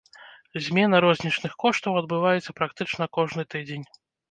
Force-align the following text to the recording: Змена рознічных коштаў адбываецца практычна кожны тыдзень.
Змена 0.67 1.01
рознічных 1.05 1.53
коштаў 1.65 2.01
адбываецца 2.03 2.57
практычна 2.63 3.11
кожны 3.21 3.49
тыдзень. 3.55 3.89